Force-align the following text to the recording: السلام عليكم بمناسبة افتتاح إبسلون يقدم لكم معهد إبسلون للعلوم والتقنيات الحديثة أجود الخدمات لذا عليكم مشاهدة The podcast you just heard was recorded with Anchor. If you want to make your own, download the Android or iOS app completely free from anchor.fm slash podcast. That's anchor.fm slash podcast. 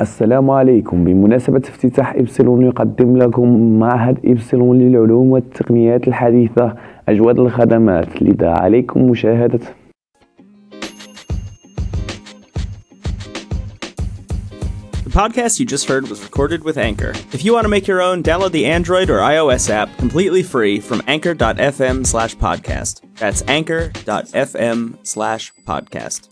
السلام 0.00 0.50
عليكم 0.50 1.04
بمناسبة 1.04 1.58
افتتاح 1.58 2.14
إبسلون 2.14 2.62
يقدم 2.62 3.16
لكم 3.16 3.78
معهد 3.78 4.18
إبسلون 4.24 4.78
للعلوم 4.78 5.30
والتقنيات 5.30 6.08
الحديثة 6.08 6.74
أجود 7.08 7.38
الخدمات 7.38 8.22
لذا 8.22 8.48
عليكم 8.50 9.10
مشاهدة 9.10 9.60
The 15.04 15.14
podcast 15.26 15.58
you 15.58 15.66
just 15.66 15.88
heard 15.88 16.08
was 16.08 16.22
recorded 16.22 16.62
with 16.62 16.76
Anchor. 16.76 17.12
If 17.32 17.44
you 17.44 17.52
want 17.54 17.64
to 17.64 17.68
make 17.68 17.86
your 17.88 18.02
own, 18.02 18.22
download 18.22 18.52
the 18.52 18.66
Android 18.66 19.08
or 19.10 19.18
iOS 19.18 19.70
app 19.70 19.88
completely 19.96 20.42
free 20.42 20.80
from 20.80 21.02
anchor.fm 21.08 22.06
slash 22.06 22.36
podcast. 22.36 23.00
That's 23.16 23.42
anchor.fm 23.48 24.98
slash 25.02 25.52
podcast. 25.66 26.28